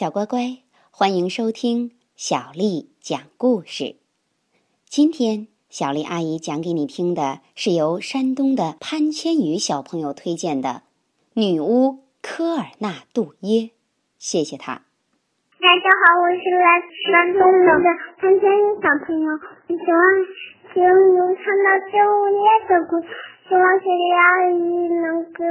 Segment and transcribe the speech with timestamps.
[0.00, 0.56] 小乖乖，
[0.90, 3.96] 欢迎收听小丽讲故事。
[4.86, 10.68] 今天，小丽阿姨讲给你听的是由山东的潘千羽小朋友推荐的
[11.34, 13.60] 《女巫科尔纳杜耶》。
[14.16, 14.72] 谢谢他。
[15.60, 17.84] 大家好，我是来自山东的
[18.16, 20.00] 潘千羽小朋友，我喜欢
[20.72, 20.80] 听
[21.12, 22.00] 你唱的《九
[22.40, 22.40] 叶》
[22.72, 23.06] 的故事，
[23.46, 25.44] 希望小丽阿姨能给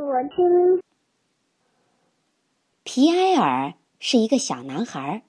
[0.00, 0.78] 我听。
[2.84, 5.24] 皮埃尔是一个小男孩，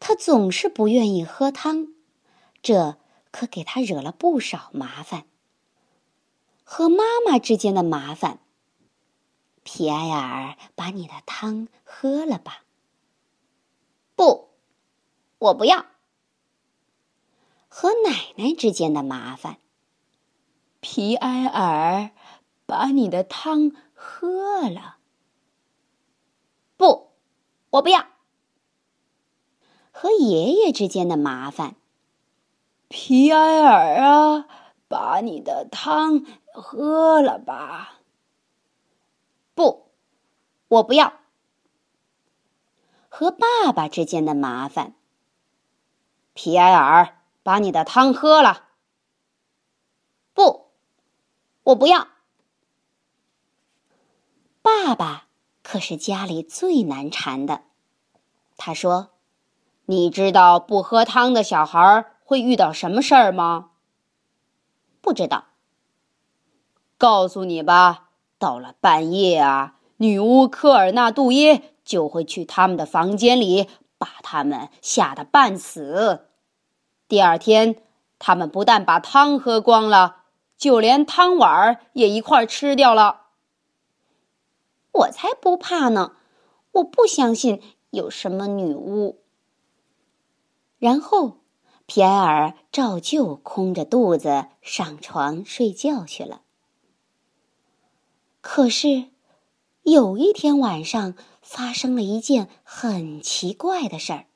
[0.00, 1.94] 他总是不愿意喝汤，
[2.62, 2.98] 这
[3.30, 5.26] 可给他惹了不少麻烦。
[6.64, 8.40] 和妈妈之间的麻烦。
[9.62, 12.64] 皮埃尔，把你的汤喝了吧。
[14.14, 14.50] 不，
[15.38, 15.86] 我不要。
[17.68, 19.58] 和奶奶之间的麻烦。
[20.80, 22.10] 皮埃尔，
[22.66, 24.93] 把你的汤喝了。
[27.74, 28.06] 我不要。
[29.90, 31.74] 和爷爷之间的麻烦。
[32.88, 34.46] 皮埃尔啊，
[34.86, 38.00] 把你的汤喝了吧。
[39.56, 39.90] 不，
[40.68, 41.14] 我不要。
[43.08, 44.94] 和爸爸之间的麻烦。
[46.32, 48.68] 皮埃尔，把你的汤喝了。
[50.32, 50.70] 不，
[51.64, 52.06] 我不要。
[54.62, 55.23] 爸爸。
[55.64, 57.62] 可是家里最难缠的，
[58.58, 59.08] 他说
[59.86, 63.70] ：“你知道不喝汤的小孩会遇到什么事儿吗？”
[65.00, 65.46] 不知道。
[66.98, 76.26] 告诉你吧，到了半夜啊，女巫科尔纳杜耶就会去他们的房间里，把他们吓得半死。
[77.08, 77.76] 第二天，
[78.18, 80.24] 他们不但把汤喝光了，
[80.58, 83.22] 就连汤碗也一块吃掉了。
[85.24, 86.18] 才不怕呢！
[86.72, 89.22] 我不相信有什么女巫。
[90.76, 91.38] 然后，
[91.86, 96.42] 皮埃尔照旧空着肚子上床睡觉去了。
[98.42, 99.08] 可是，
[99.82, 104.26] 有一天晚上发生了一件很奇怪的事儿，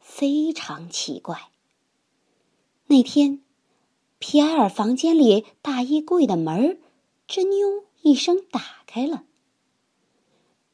[0.00, 1.50] 非常奇怪。
[2.86, 3.42] 那天，
[4.18, 6.80] 皮埃尔房间里大衣柜的门
[7.28, 9.24] 吱扭一声打开了。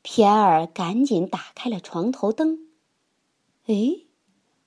[0.02, 2.66] 皮埃尔赶紧打开了床头灯。
[3.66, 3.74] 哎，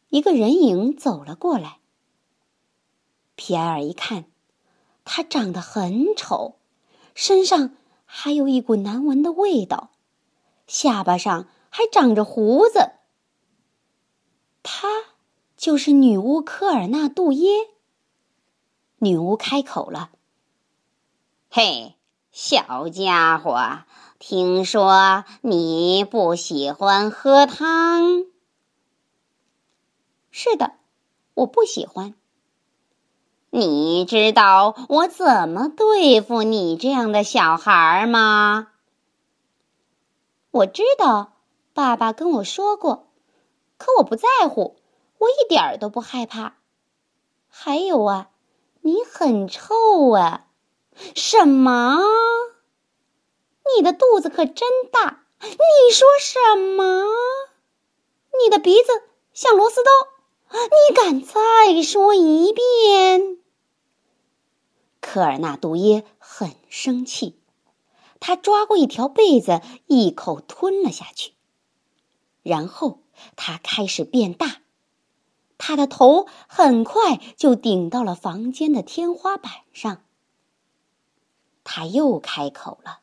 [0.07, 1.79] 一个人影走了过来。
[3.35, 4.25] 皮埃尔一看，
[5.03, 6.55] 他长得很丑，
[7.13, 7.75] 身上
[8.05, 9.91] 还有一股难闻的味道，
[10.67, 12.93] 下巴上还长着胡子。
[14.63, 14.87] 他
[15.57, 17.51] 就是女巫科尔纳杜耶。
[18.99, 20.11] 女巫开口了
[21.51, 21.95] ：“嘿，
[22.31, 23.83] 小家伙。”
[24.27, 28.25] 听说你不喜欢喝汤？
[30.31, 30.71] 是的，
[31.35, 32.15] 我不喜欢。
[33.51, 38.69] 你知道我怎么对付你这样的小孩吗？
[40.49, 41.33] 我知道，
[41.75, 43.05] 爸爸跟我说过，
[43.77, 44.75] 可我不在乎，
[45.19, 46.55] 我一点儿都不害怕。
[47.47, 48.31] 还有啊，
[48.81, 50.47] 你很臭啊！
[51.13, 51.99] 什么？
[53.75, 55.25] 你的肚子可真大！
[55.41, 57.03] 你说什么？
[58.43, 59.03] 你的鼻子
[59.33, 59.91] 像螺丝刀！
[60.51, 63.39] 你敢再说一遍？
[65.01, 67.39] 科尔纳杜耶很生气，
[68.19, 71.33] 他抓过一条被子，一口吞了下去。
[72.43, 73.01] 然后
[73.35, 74.61] 他开始变大，
[75.57, 80.03] 他的头很快就顶到了房间的天花板上。
[81.63, 82.99] 他又开口了。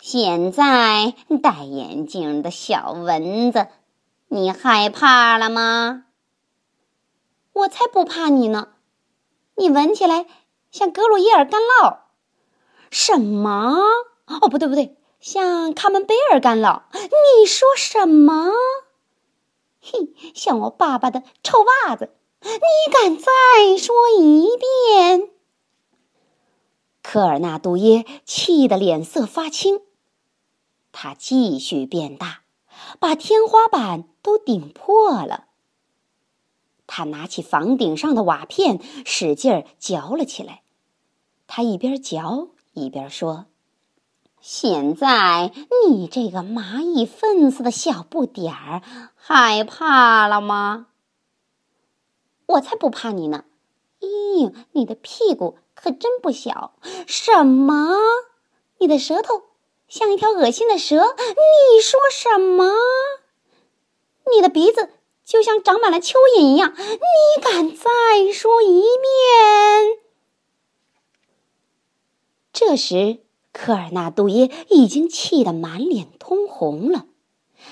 [0.00, 3.66] 现在戴眼镜的小蚊子，
[4.28, 6.04] 你害怕了吗？
[7.52, 8.68] 我才不怕你呢！
[9.56, 10.26] 你闻起来
[10.70, 11.98] 像格鲁耶尔干酪。
[12.90, 13.82] 什么？
[14.26, 16.82] 哦，不对不对，像卡门贝尔干酪。
[16.92, 18.52] 你说什么？
[19.80, 22.14] 嘿，像我爸爸的臭袜子。
[22.40, 25.30] 你敢再说一遍？
[27.02, 29.80] 科尔纳杜耶气得脸色发青。
[30.92, 32.40] 他继续变大，
[32.98, 35.44] 把天花板都顶破了。
[36.86, 40.62] 他拿起房顶上的瓦片，使劲儿嚼了起来。
[41.46, 43.46] 他一边嚼一边说
[44.40, 45.52] ：“现在
[45.86, 48.82] 你这个蚂蚁粪似的小不点儿，
[49.14, 50.86] 害怕了吗？
[52.46, 53.44] 我才不怕你呢！
[54.00, 56.72] 咦，你的屁股可真不小。
[57.06, 57.94] 什么？
[58.78, 59.42] 你的舌头？”
[59.88, 62.72] 像一条恶心的蛇，你说什么？
[64.34, 64.90] 你的鼻子
[65.24, 66.74] 就像长满了蚯蚓一样。
[66.76, 69.98] 你敢再说一遍？”
[72.52, 73.20] 这时，
[73.52, 77.06] 科尔纳杜耶已经气得满脸通红了。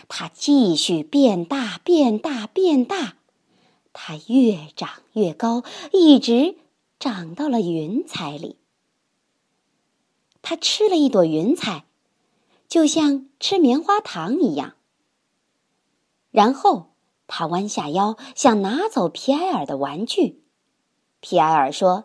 [0.08, 3.16] 他继续变大，变大，变大。
[3.92, 5.62] 它越长越高，
[5.92, 6.56] 一直
[6.98, 8.56] 长到了云彩里。
[10.42, 11.84] 他吃了一朵云彩，
[12.68, 14.74] 就像吃棉花糖一样。
[16.30, 16.94] 然后
[17.26, 20.42] 他弯下腰，想拿走皮埃尔的玩具。
[21.20, 22.04] 皮埃尔说：“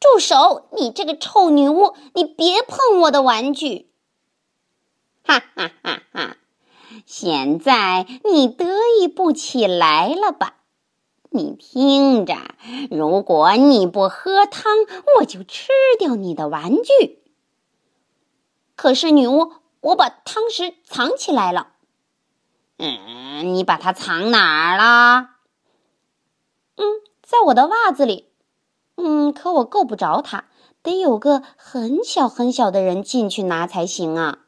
[0.00, 0.68] 住手！
[0.72, 3.90] 你这个臭女巫，你别碰我的玩具！”
[5.22, 6.36] 哈哈哈哈！
[7.06, 8.66] 现在你得
[8.98, 10.56] 意不起来了吧？
[11.30, 12.34] 你听着，
[12.90, 14.72] 如果你不喝汤，
[15.18, 17.19] 我就吃掉你的玩具。
[18.80, 21.72] 可是女巫，我把汤匙藏起来了。
[22.78, 25.32] 嗯，你把它藏哪儿了？
[26.76, 26.84] 嗯，
[27.20, 28.32] 在我的袜子里。
[28.96, 30.46] 嗯，可我够不着它，
[30.82, 34.38] 得有个很小很小的人进去拿才行啊。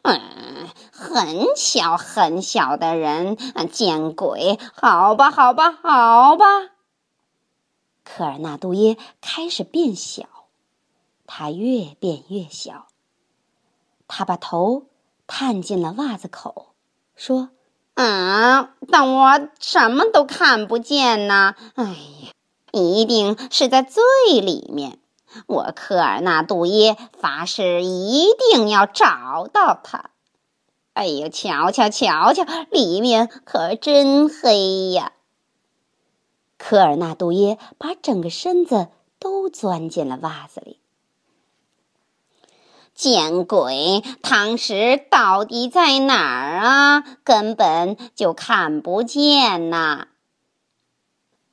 [0.00, 3.36] 嗯，很小很小的人，
[3.70, 4.58] 见鬼！
[4.72, 6.46] 好吧，好吧，好吧。
[8.04, 10.24] 科尔纳杜耶开始变小，
[11.26, 12.86] 他越变越小。
[14.06, 14.86] 他把头
[15.26, 16.74] 探进了袜子口，
[17.16, 17.50] 说
[17.94, 21.54] ：“啊，但我什么都看不见呢。
[21.74, 22.32] 哎呀，
[22.72, 24.02] 一定是在最
[24.40, 24.98] 里面。”
[25.48, 30.10] 我科尔纳杜耶发誓一定要找到他。
[30.92, 35.12] 哎呦，瞧瞧瞧瞧，里面可真黑呀！
[36.56, 38.86] 科尔纳杜耶把整个身子
[39.18, 40.78] 都钻进了袜子里。
[42.94, 44.02] 见鬼！
[44.22, 47.04] 汤匙到底在哪儿啊？
[47.24, 50.06] 根本就看不见呐！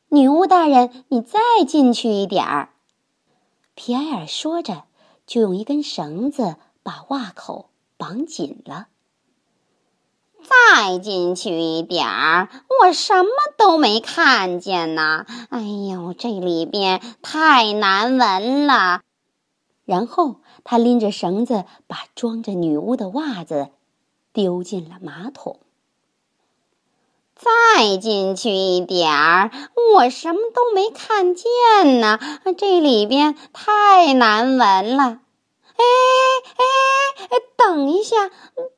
[0.10, 2.70] 女巫大人，你再进去一点儿。
[3.74, 4.84] 皮埃尔说着，
[5.26, 8.88] 就用一根绳子把袜口绑紧了。
[10.44, 12.50] 再进去一点儿，
[12.82, 15.26] 我什么都没看见呢。
[15.50, 19.02] 哎呦，这里边太难闻了。
[19.86, 23.70] 然后他拎着绳子，把装着女巫的袜子
[24.34, 25.60] 丢进了马桶。
[27.36, 29.52] 再进去一点儿，
[29.96, 32.20] 我什么都没看见呢。
[32.56, 35.04] 这里边太难闻了。
[35.04, 35.84] 哎
[36.58, 38.30] 哎哎，等一下，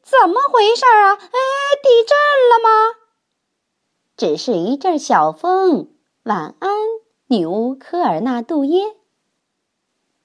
[0.02, 1.16] 怎么回事啊？
[1.16, 1.40] 哎，
[1.84, 2.18] 地震
[2.50, 2.96] 了吗？
[4.16, 5.90] 只是一阵小风。
[6.24, 6.70] 晚安，
[7.28, 8.96] 女巫科尔纳杜耶。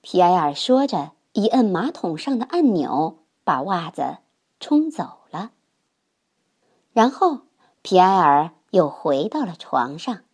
[0.00, 4.18] 皮埃尔说着，一摁马桶上的按钮，把袜子
[4.58, 5.52] 冲走了。
[6.92, 7.42] 然后。
[7.80, 10.24] 皮埃尔又回到了床上。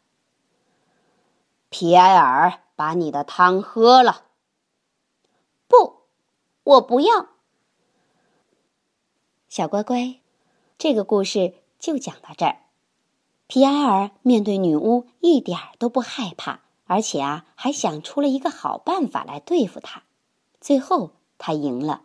[1.70, 4.26] 皮埃尔，把你的汤喝了。
[5.66, 6.02] ”“不，
[6.62, 7.28] 我不要。”
[9.48, 10.20] 小乖乖，
[10.78, 12.58] 这个故事就讲到这儿。
[13.48, 16.60] 皮埃尔面对女巫一点都不害怕，
[16.94, 20.04] 而且啊，还想出了一个好办法来对付他。
[20.60, 22.02] 最后，他赢了。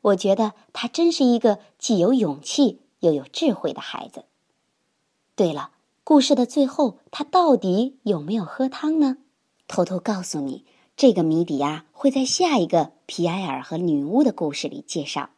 [0.00, 4.24] 我觉得他真是一个既有勇气又有智慧的孩子。
[5.36, 5.70] 对了，
[6.02, 9.18] 故事的最后，他到底有没有喝汤呢？
[9.68, 10.64] 偷偷告诉你，
[10.96, 15.30] 这个谜底呀，会在下一个皮埃尔和女巫的故事里介绍。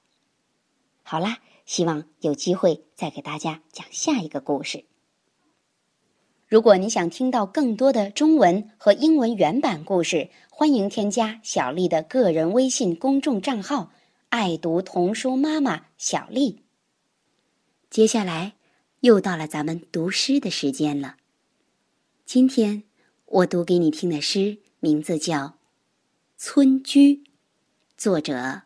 [1.02, 4.86] 好啦，希望有机会再给大家讲下一个故事。
[6.48, 13.92] 如果你想听到更多的中文和英文原版故事，欢迎添加小丽的个人微信公众账号。
[14.30, 16.62] 爱读童书妈妈小丽。
[17.90, 18.54] 接下来
[19.00, 21.16] 又到了咱们读诗的时间了。
[22.24, 22.82] 今天
[23.26, 25.36] 我读给你听的诗名字叫
[26.38, 27.14] 《村居》，
[27.96, 28.62] 作者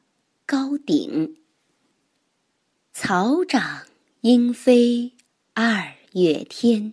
[0.46, 1.36] 高鼎。
[2.92, 3.86] 草长
[4.20, 5.12] 莺飞
[5.54, 6.92] 二月天，